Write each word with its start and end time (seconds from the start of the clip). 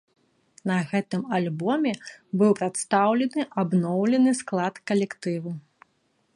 На 0.69 0.77
гэтым 0.93 1.21
альбоме 1.39 1.91
быў 2.43 2.51
прадстаўлены 2.61 3.41
абноўлены 3.65 4.31
склад 4.43 4.81
калектыву. 4.93 5.51